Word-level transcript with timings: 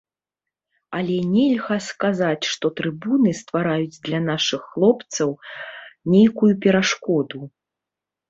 Але 0.99 1.17
нельга 1.33 1.75
сказаць, 1.87 2.45
што 2.53 2.71
трыбуны 2.79 3.33
ствараюць 3.41 4.01
для 4.09 4.19
нашых 4.29 4.61
хлопцаў 4.71 5.29
нейкую 6.15 6.51
перашкоду. 6.65 7.39